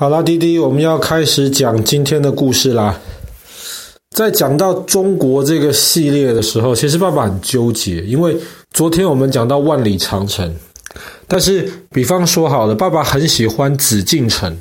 [0.00, 2.98] 好啦，弟弟，我们要开始讲今天的故事啦。
[4.16, 8.34] 在讲到中国这个系列的时候，其实爸爸很纠结，因为
[8.72, 10.56] 昨天我们讲到万里长城，
[11.28, 14.56] 但是比方说好了，爸爸很喜欢紫禁城，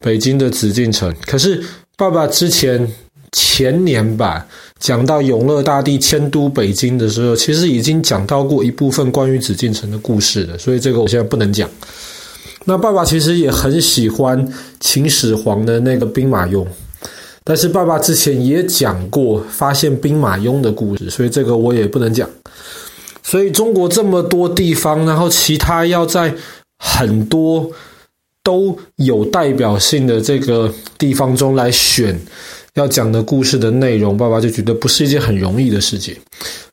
[0.00, 1.14] 北京的紫禁城。
[1.26, 1.62] 可是
[1.96, 2.92] 爸爸之前
[3.30, 4.44] 前年吧，
[4.80, 11.70] 讲到永乐大帝迁都北京的时候，其实已经讲到过一部分关于紫禁城的故事了，所以这个我现在不能讲。
[12.64, 14.46] 那爸爸其实也很喜欢
[14.78, 16.64] 秦始皇的那个兵马俑，
[17.42, 22.28] 但是爸爸之前也讲过发现兵马俑的故事，所以这个我也不能讲。
[23.22, 26.32] 所以中国这么多地方，然后其他要在
[26.78, 27.68] 很多
[28.44, 32.16] 都有代表性的这个地方中来选
[32.74, 36.14] 要讲的故事的内容，爸爸就觉得不是一件很容易的事情。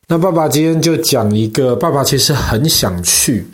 [0.08, 3.46] 那爸爸今天就讲一个，爸爸其实很想去。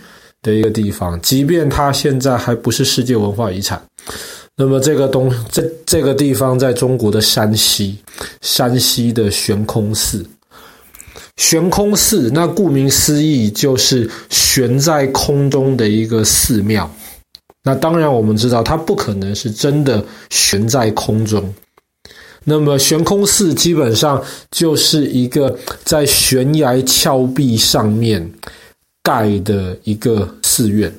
[0.45, 3.81] 的一个地方，即便它现在还不是世界文化遗产，
[4.55, 7.97] 那么这个东这这个地方在中国的山西，
[8.41, 10.23] 山西的悬空寺，
[11.37, 16.87] 悬空寺，那顾名思义就是悬在空中的一个寺庙。
[17.63, 21.51] 那当然我们知道，它不可能是真的悬在空中。
[22.43, 28.31] 那么悬空寺基本上就是一个在悬崖峭壁上面。
[29.05, 30.91] 盖的一个寺院，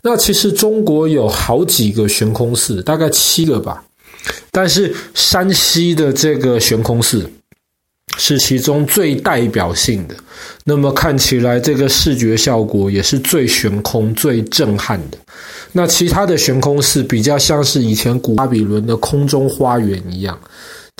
[0.00, 3.82] 那其实中国有好几个悬空寺，大概七个吧。
[4.52, 7.28] 但是山西的这个悬空寺
[8.16, 10.14] 是其中最代表性的，
[10.64, 15.18] 那么看起来这个视觉效果也是最悬空、最震撼的。
[15.72, 20.38] 那其他的悬空寺比较像是以前古巴比伦的空中花园一样。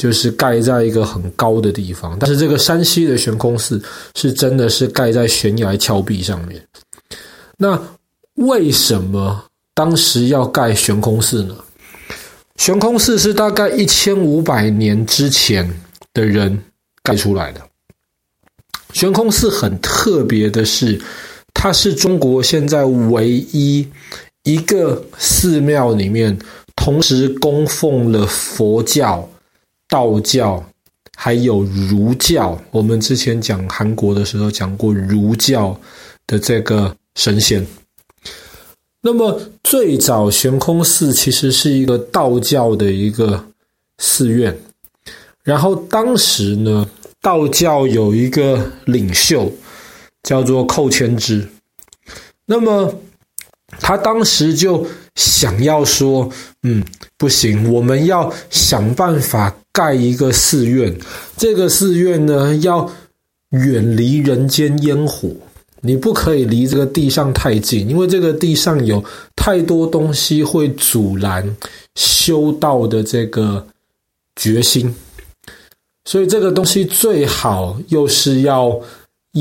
[0.00, 3.78] 就是盖在一个很高的地方，但是这个山西的悬空寺
[4.14, 6.58] 是真的是盖在悬崖峭壁上面。
[7.58, 7.78] 那
[8.36, 11.54] 为什么当时要盖悬空寺呢？
[12.56, 15.70] 悬空寺是大概一千五百年之前
[16.14, 16.58] 的人
[17.02, 17.60] 盖出来的。
[18.94, 20.98] 悬空寺很特别的是，
[21.52, 23.86] 它是中国现在唯一
[24.44, 26.38] 一个寺庙里面
[26.74, 29.28] 同时供奉了佛教。
[29.90, 30.64] 道教
[31.16, 35.78] 还有儒教，我们之前讲韩国的时候讲过儒教
[36.26, 37.66] 的这个神仙。
[39.02, 43.44] 那么最早悬空寺其实是一个道教的一个
[43.98, 44.56] 寺院，
[45.42, 46.88] 然后当时呢，
[47.20, 49.52] 道教有一个领袖
[50.22, 51.48] 叫做寇谦之，
[52.46, 52.94] 那么
[53.78, 54.86] 他当时就
[55.16, 56.30] 想要说，
[56.62, 56.84] 嗯，
[57.16, 59.54] 不行，我们要想办法。
[59.72, 60.96] 盖一个寺院，
[61.36, 62.90] 这个寺院呢，要
[63.50, 65.28] 远离人间烟火，
[65.80, 69.02] 你不可以离这个地上太近，因为这个地上有
[69.36, 71.56] 太多东西会阻拦
[71.94, 73.66] 修道的这个
[74.36, 74.94] 决心，
[76.04, 78.80] 所以这个东西最好又是要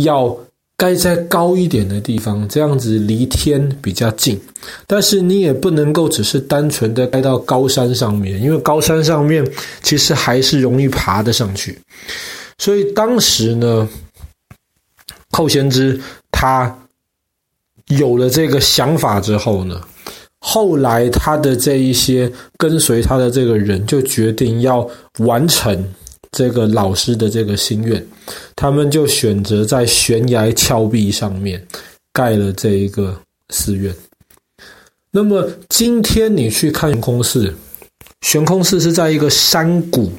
[0.04, 0.38] 要。
[0.80, 4.40] 盖在高一点的地方，这样子离天比较近。
[4.88, 9.46] 但是你也不能够只是单纯的盖到高山上面，因为高山上面
[9.84, 11.78] 其实还是容易爬得上去。
[12.58, 13.90] 所以当时呢，
[15.32, 16.00] 寇谦之
[16.32, 16.74] 他
[17.88, 19.82] 有了这个想法之后呢，
[20.40, 25.94] 后来他的这一些跟随他的这个人就决定要完成。
[26.32, 28.06] 这个老师的这个心愿，
[28.56, 31.66] 他们就选择在悬崖峭壁上面
[32.14, 33.20] 盖了这一个
[33.50, 33.94] 寺院。
[35.12, 37.54] 那么今天你去看悬空寺，
[38.22, 40.12] 悬空寺是在一个山谷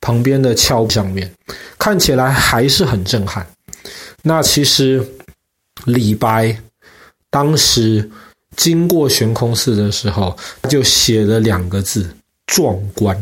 [0.00, 1.32] 旁边的峭壁上面，
[1.78, 3.44] 看起来还是很震撼。
[4.22, 5.04] 那其实
[5.86, 6.56] 李白
[7.30, 8.08] 当时
[8.56, 10.36] 经过悬空寺的时候，
[10.68, 12.08] 就写了两个字：
[12.46, 13.20] 壮观。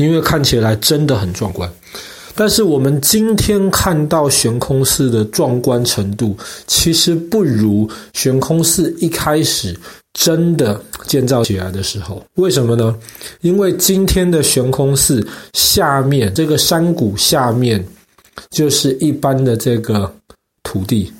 [0.00, 1.70] 因为看起来真的很壮观，
[2.34, 6.34] 但是我们今天看到悬空寺的壮观程度，
[6.66, 9.78] 其实不如悬空寺一开始
[10.14, 12.24] 真的建造起来的时候。
[12.36, 12.96] 为什么呢？
[13.42, 17.84] 因为今天的悬空寺下面这个山谷下面
[18.50, 20.10] 就是一般的这个
[20.62, 21.12] 土地，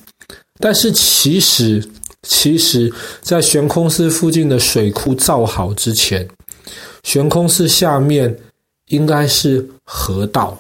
[0.59, 1.87] 但是其实
[2.23, 2.91] 其实
[3.21, 6.27] 在悬空寺附近的水库造好之前，
[7.03, 8.35] 悬空寺下面。
[8.91, 10.57] 应该是河道。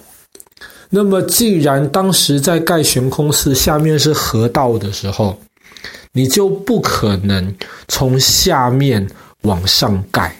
[0.88, 5.38] 那么，既然当时在盖悬空寺下面是河道的时候，
[6.12, 7.54] 你就不可能
[7.86, 9.08] 从下面
[9.42, 10.34] 往上盖，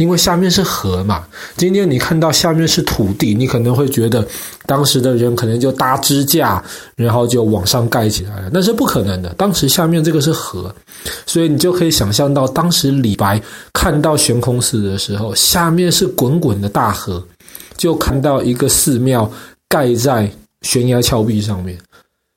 [0.00, 1.26] 因为下面是河嘛。
[1.58, 4.26] 今天你看到下面是土地，你可能会觉得
[4.64, 6.62] 当时的人可能就搭支架，
[6.96, 8.50] 然后就往上盖起来了。
[8.50, 10.74] 那是不可能的，当时下面这个是河，
[11.26, 13.38] 所以你就可以想象到，当时李白
[13.74, 17.22] 看到悬空寺的时候，下面是滚滚的大河，
[17.76, 19.30] 就看到一个寺庙
[19.68, 20.30] 盖在
[20.62, 21.78] 悬崖峭壁上面，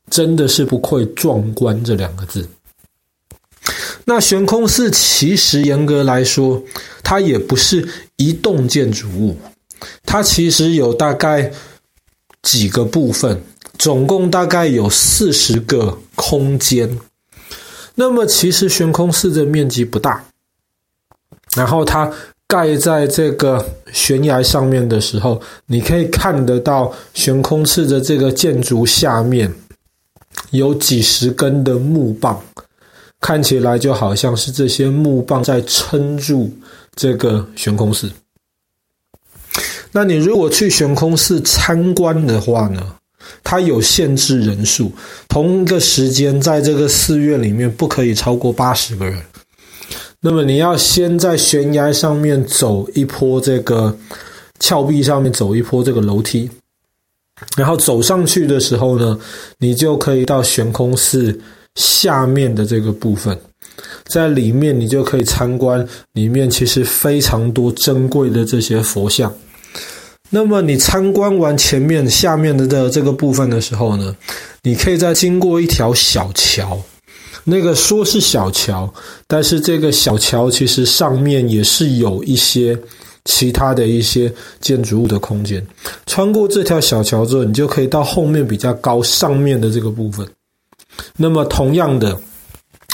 [0.09, 2.45] 真的是不愧“壮观”这两个字。
[4.05, 6.61] 那悬空寺其实严格来说，
[7.01, 9.37] 它也不是一栋建筑物，
[10.05, 11.51] 它其实有大概
[12.41, 13.41] 几个部分，
[13.77, 16.99] 总共大概有四十个空间。
[17.95, 20.25] 那么其实悬空寺的面积不大，
[21.55, 22.11] 然后它
[22.47, 29.53] 盖在这个悬崖上面的时候，你可以看得到悬空寺的这个建筑下面
[30.51, 32.43] 有几十根的木棒。
[33.23, 36.51] 看起来就好像是这些木棒在撑住
[36.93, 38.11] 这个悬空寺。
[39.93, 42.95] 那你如果去悬空寺参观的话呢，
[43.41, 44.91] 它有限制人数，
[45.29, 49.17] 同一个时间在这个寺院里面不可以超过八十个人。
[50.19, 53.97] 那么你要先在悬崖上面走一波这个
[54.59, 56.49] 峭壁上面走一波这个楼梯，
[57.55, 59.17] 然后走上去的时候呢，
[59.59, 61.39] 你就可以到悬空寺。
[61.75, 63.37] 下面的这个部分，
[64.05, 69.33] 在里面你就可以参观，里面其实非常多珍贵的这些佛像。
[70.29, 74.15] 那么你参观完前面、下面的这这个部分的时候呢，
[74.63, 76.81] 你可以再经过一条小桥。
[77.43, 78.91] 那个说是小桥，
[79.27, 82.77] 但是这个小桥其实上面也是有一些
[83.25, 84.31] 其他的一些
[84.61, 85.61] 建筑物的空间。
[86.05, 90.25] 穿过这条小桥之后，你就可以到后面比较高上面的这个部分。
[91.17, 92.19] 那么，同样的，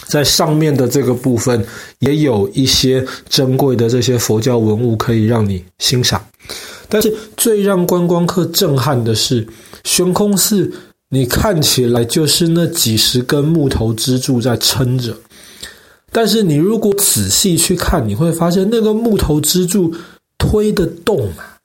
[0.07, 1.65] 在上面的这个部分
[1.99, 6.21] 也有一些珍贵的这些佛教文物可以让你欣赏。
[6.89, 9.47] 但是，最让观光客震撼的是，
[9.83, 10.71] 悬空寺，
[11.09, 15.15] 你看起来就是那几十根木头支柱在撑着，
[16.11, 19.93] 但是你如果仔细去看，你会发现那个木头支柱
[20.39, 21.58] 推得动啊。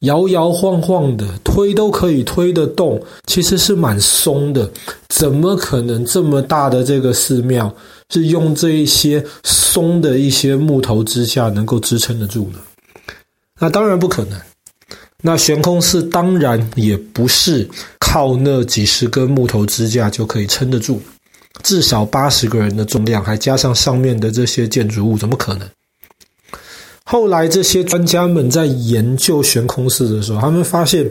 [0.00, 4.70] 摇摇晃晃的，推都可以推得动，其实是蛮松的。
[5.08, 7.74] 怎么可能这么大的这个寺庙
[8.10, 12.58] 是用这一些松的一些木头支架能够支撑得住呢？
[13.58, 14.38] 那当然不可能。
[15.22, 17.66] 那悬空寺当然也不是
[17.98, 21.00] 靠那几十根木头支架就可以撑得住，
[21.62, 25.66] 至少八十个人的重量，还加上上面的这些建筑物，怎么可能？
[27.08, 31.08] 后来，这些专家们在研究悬空寺的时候，他们发现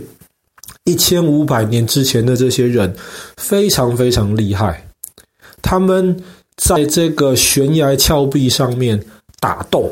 [0.84, 2.94] 一千五百年之前的这些人
[3.38, 4.86] 非常非常厉害。
[5.62, 6.22] 他们
[6.58, 9.02] 在这个悬崖峭壁上面
[9.40, 9.90] 打洞，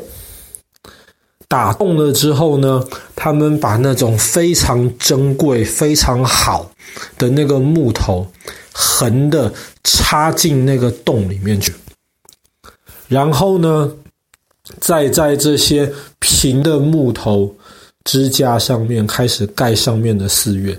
[1.48, 2.84] 打洞了之后呢，
[3.16, 6.70] 他们把那种非常珍贵、非常好
[7.16, 8.30] 的那个木头
[8.74, 9.50] 横的
[9.82, 11.72] 插进那个洞里面去，
[13.08, 13.90] 然后呢，
[14.80, 17.54] 再在这些平的木头
[18.04, 20.78] 支架上面开始盖上面的寺院，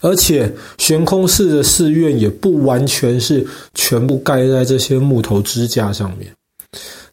[0.00, 6.30] 而且悬空寺的寺院也不完全是全部盖在这些木头支架上面。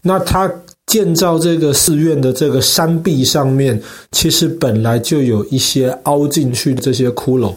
[0.02, 0.52] 那它
[0.86, 3.82] 建造这个寺院的这个山壁上面，
[4.12, 7.56] 其实本来就有一些凹进去的这些窟窿，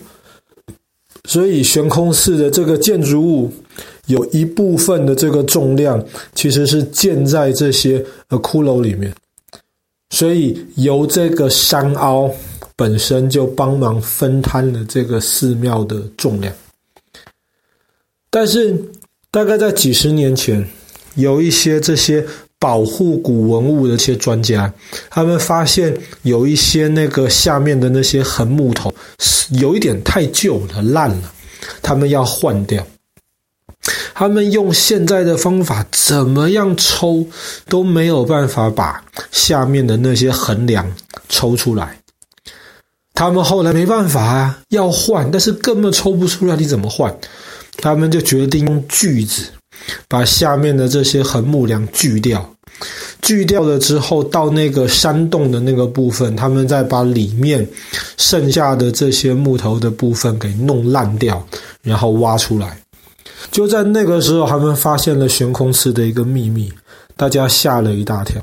[1.24, 3.52] 所以悬空寺的这个建筑物。
[4.08, 9.14] 有一部分的这个重量其实是建在这些呃骷髅里面，
[10.10, 12.30] 所以由这个山凹
[12.74, 16.52] 本身就帮忙分摊了这个寺庙的重量。
[18.30, 18.76] 但是
[19.30, 20.66] 大概在几十年前，
[21.14, 22.24] 有一些这些
[22.58, 24.72] 保护古文物的一些专家，
[25.10, 31.32] 他们发现有一些那个下面的那些横木头是有一点太旧了、烂了，
[31.82, 32.86] 他们要换掉。
[34.18, 37.24] 他们用现在的方法，怎么样抽
[37.68, 40.84] 都没有办法把下面的那些横梁
[41.28, 41.96] 抽出来。
[43.14, 47.16] 他们后来没办法啊，要换，但是根本抽不出来，你怎么换？
[47.76, 49.44] 他们就决定用锯子
[50.08, 52.44] 把下面的这些横木梁锯掉。
[53.22, 57.64] 锯掉了之后，到那个山洞的那个部分，他们再把里面
[58.16, 61.46] 剩下的这些木头的部分给弄烂掉，
[61.82, 62.76] 然后挖出来。
[63.50, 66.72] 就在那个时候，他们发现了悬空寺的一个秘密，
[67.16, 68.40] 大家吓了一大跳。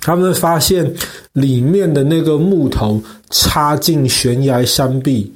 [0.00, 0.94] 他们发现
[1.32, 5.32] 里面的那个木头插进悬崖山壁，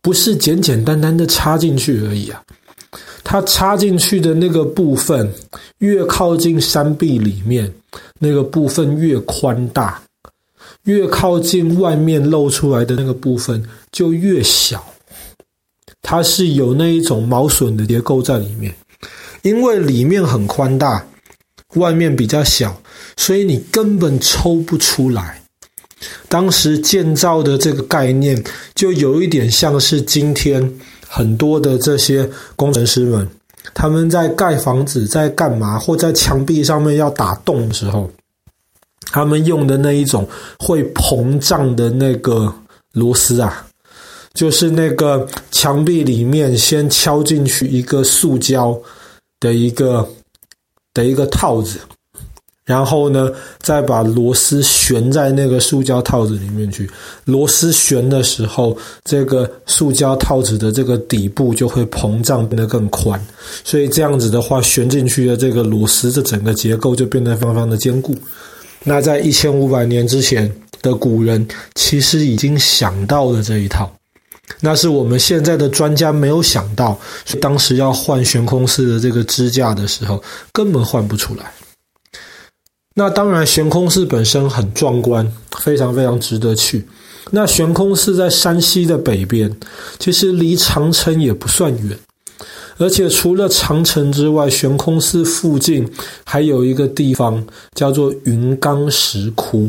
[0.00, 2.42] 不是简简单单的插进去而已啊，
[3.22, 5.30] 它插进去的那个部分
[5.78, 7.70] 越靠近山壁里面，
[8.18, 10.00] 那个部分越宽大；
[10.84, 14.82] 越靠近外面露出来的那个部分就越小。
[16.08, 18.72] 它是有那一种毛榫的结构在里面，
[19.42, 21.04] 因为里面很宽大，
[21.74, 22.80] 外面比较小，
[23.16, 25.42] 所以你根本抽不出来。
[26.28, 28.40] 当时建造的这个概念，
[28.76, 30.72] 就有一点像是今天
[31.08, 33.28] 很多的这些工程师们，
[33.74, 38.08] 他们在盖房子、在干嘛，或在墙壁上面要打洞的时候，
[39.10, 40.28] 他们用的那一种
[40.60, 42.54] 会膨胀的那个
[42.92, 43.66] 螺丝啊，
[44.36, 48.78] 就是那个墙壁里面先敲进去一个塑胶
[49.40, 50.08] 的一个
[50.94, 51.80] 的一个套子。
[52.66, 56.90] 然后呢，再把螺丝悬在那个塑胶套子里面去。
[57.24, 63.24] 螺丝悬的时候，这个塑胶套子的这个底部就会膨胀，变得更宽。
[63.62, 68.16] 所以这样子的话，悬进去的这个螺丝，这整个结构就变得非常的坚固。
[68.82, 70.52] 那在一千五百年之前
[70.82, 73.88] 的古人，其实已经想到了这一套，
[74.60, 76.98] 那是我们现在的专家没有想到。
[77.24, 80.22] 所以当时要换悬空寺的这个支架的时候，
[80.52, 81.52] 根本换不出来。
[82.94, 86.86] 那当然，悬空寺本身很壮观，非常非常值得去。
[87.30, 89.54] 那悬空寺在山西的北边，
[89.98, 91.98] 其实离长城也不算远。
[92.78, 95.90] 而且除了长城之外，悬空寺附近
[96.24, 99.68] 还有一个地方叫做云冈石窟。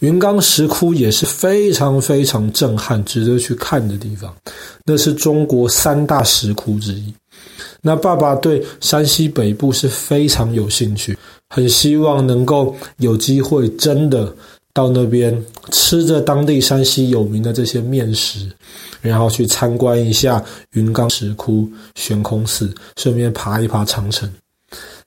[0.00, 4.34] 云冈石窟也是非常非常震撼、值得去看的地方。
[4.84, 7.14] 那是中国三大石窟之一。
[7.80, 11.16] 那爸爸对山西北部是非常有兴趣。
[11.48, 14.32] 很希望能够有机会真的
[14.72, 15.36] 到那边
[15.72, 18.48] 吃着当地山西有名的这些面食，
[19.00, 20.42] 然后去参观一下
[20.74, 24.32] 云冈石窟、悬空寺，顺便爬一爬长城。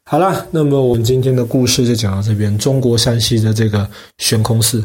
[0.06, 4.84] 好啦，那么我们今天的故事就讲到这边，中国山西的这个悬空寺。